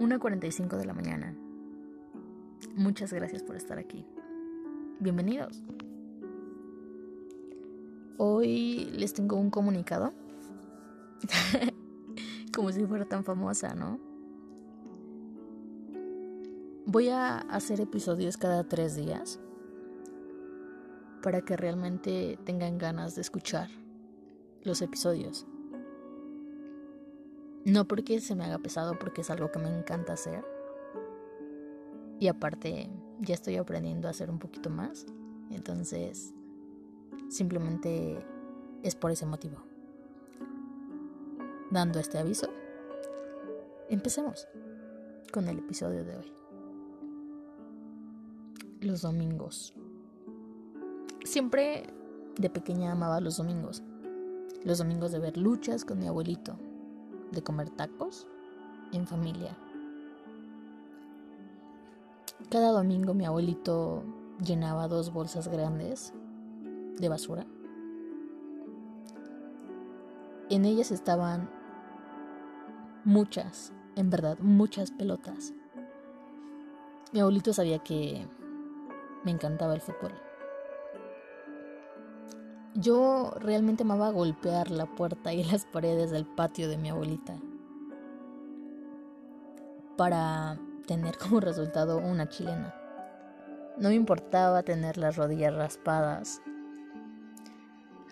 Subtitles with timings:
[0.00, 1.36] 1.45 de la mañana.
[2.74, 4.06] Muchas gracias por estar aquí.
[4.98, 5.62] Bienvenidos.
[8.16, 10.14] Hoy les tengo un comunicado.
[12.54, 14.00] Como si fuera tan famosa, ¿no?
[16.86, 19.38] Voy a hacer episodios cada tres días
[21.22, 23.68] para que realmente tengan ganas de escuchar
[24.62, 25.46] los episodios.
[27.64, 30.44] No porque se me haga pesado, porque es algo que me encanta hacer.
[32.18, 35.06] Y aparte, ya estoy aprendiendo a hacer un poquito más.
[35.50, 36.32] Entonces,
[37.28, 38.24] simplemente
[38.82, 39.58] es por ese motivo.
[41.70, 42.48] Dando este aviso,
[43.88, 44.48] empecemos
[45.32, 46.32] con el episodio de hoy.
[48.80, 49.74] Los domingos.
[51.24, 51.84] Siempre
[52.38, 53.82] de pequeña amaba los domingos.
[54.64, 56.58] Los domingos de ver luchas con mi abuelito,
[57.30, 58.26] de comer tacos
[58.92, 59.56] en familia.
[62.50, 64.02] Cada domingo mi abuelito
[64.44, 66.12] llenaba dos bolsas grandes
[66.98, 67.46] de basura.
[70.48, 71.48] En ellas estaban
[73.04, 75.52] muchas, en verdad, muchas pelotas.
[77.12, 78.26] Mi abuelito sabía que
[79.24, 80.12] me encantaba el fútbol.
[82.80, 87.36] Yo realmente amaba golpear la puerta y las paredes del patio de mi abuelita
[89.98, 92.74] para tener como resultado una chilena.
[93.76, 96.40] No me importaba tener las rodillas raspadas.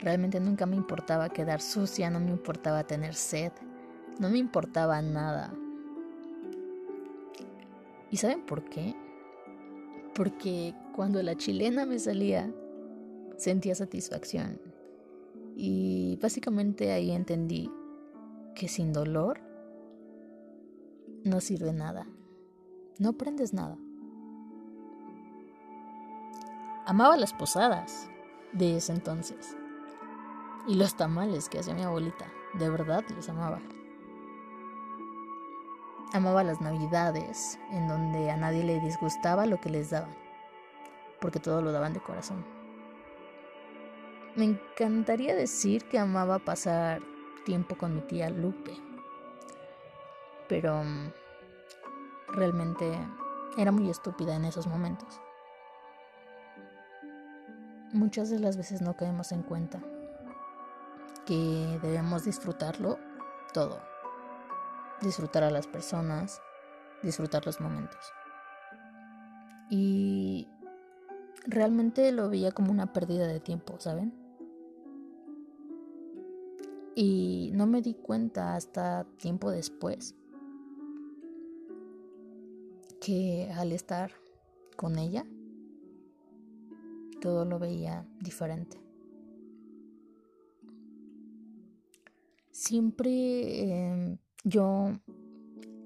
[0.00, 3.52] Realmente nunca me importaba quedar sucia, no me importaba tener sed,
[4.20, 5.50] no me importaba nada.
[8.10, 8.94] ¿Y saben por qué?
[10.14, 12.52] Porque cuando la chilena me salía,
[13.38, 14.60] sentía satisfacción.
[15.56, 17.70] Y básicamente ahí entendí
[18.54, 19.40] que sin dolor
[21.24, 22.06] no sirve nada.
[22.98, 23.78] No aprendes nada.
[26.84, 28.08] Amaba las posadas
[28.52, 29.56] de ese entonces.
[30.66, 32.26] Y los tamales que hacía mi abuelita.
[32.58, 33.60] De verdad los amaba.
[36.12, 40.14] Amaba las navidades, en donde a nadie le disgustaba lo que les daban,
[41.20, 42.57] porque todo lo daban de corazón.
[44.36, 47.02] Me encantaría decir que amaba pasar
[47.44, 48.76] tiempo con mi tía Lupe,
[50.48, 51.12] pero mm,
[52.28, 52.98] realmente
[53.56, 55.20] era muy estúpida en esos momentos.
[57.92, 59.80] Muchas de las veces no caemos en cuenta
[61.24, 62.98] que debemos disfrutarlo
[63.52, 63.80] todo.
[65.00, 66.40] Disfrutar a las personas,
[67.02, 68.12] disfrutar los momentos.
[69.70, 70.48] Y
[71.46, 74.12] realmente lo veía como una pérdida de tiempo, ¿saben?
[76.94, 80.14] Y no me di cuenta hasta tiempo después
[83.00, 84.12] que al estar
[84.76, 85.24] con ella,
[87.20, 88.80] todo lo veía diferente.
[92.50, 94.92] Siempre em, yo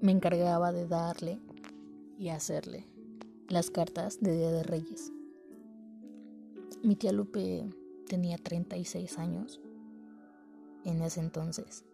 [0.00, 1.40] me encargaba de darle
[2.18, 2.86] y hacerle
[3.48, 5.12] las cartas de Día de Reyes.
[6.82, 7.68] Mi tía Lupe
[8.06, 9.60] tenía 36 años
[10.84, 11.84] en ese entonces.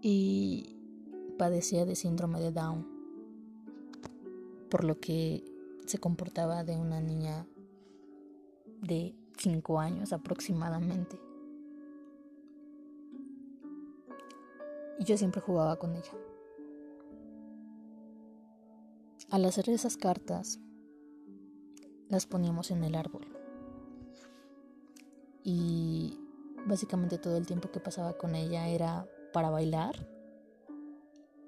[0.00, 0.76] Y
[1.38, 2.86] padecía de síndrome de Down,
[4.70, 5.44] por lo que
[5.86, 7.46] se comportaba de una niña
[8.80, 11.20] de 5 años aproximadamente.
[14.98, 16.12] Y yo siempre jugaba con ella.
[19.30, 20.60] Al hacer esas cartas,
[22.12, 23.26] las poníamos en el árbol.
[25.42, 26.20] Y
[26.66, 30.06] básicamente todo el tiempo que pasaba con ella era para bailar,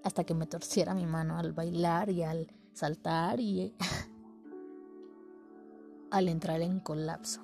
[0.03, 3.75] hasta que me torciera mi mano al bailar y al saltar y
[6.11, 7.43] al entrar en colapso.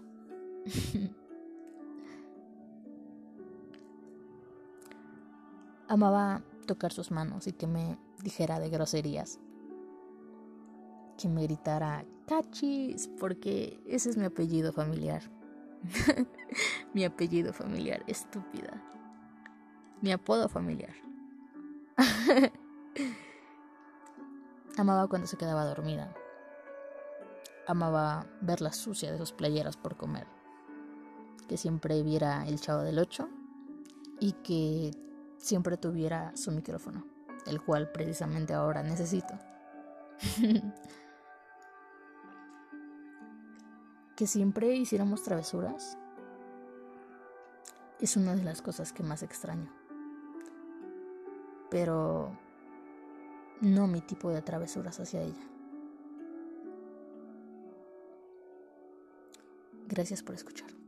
[5.88, 9.38] Amaba tocar sus manos y que me dijera de groserías.
[11.18, 15.22] Que me gritara cachis, porque ese es mi apellido familiar.
[16.94, 18.80] mi apellido familiar, estúpida.
[20.00, 20.94] Mi apodo familiar.
[24.76, 26.14] Amaba cuando se quedaba dormida.
[27.66, 30.28] Amaba verla sucia de sus playeras por comer.
[31.48, 33.28] Que siempre viera el chavo del 8
[34.20, 34.92] y que
[35.36, 37.04] siempre tuviera su micrófono,
[37.46, 39.34] el cual precisamente ahora necesito.
[44.20, 45.96] que siempre hiciéramos travesuras
[48.00, 49.72] es una de las cosas que más extraño.
[51.70, 52.30] Pero
[53.62, 55.48] no mi tipo de travesuras hacia ella.
[59.88, 60.79] Gracias por escuchar.